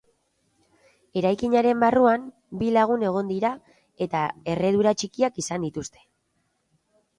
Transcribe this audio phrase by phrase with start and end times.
[1.21, 2.25] Eraikinaren barruan
[2.63, 3.53] bi lagun egon dira
[4.07, 4.25] eta
[4.57, 6.05] erredura txikiak izan dituzte.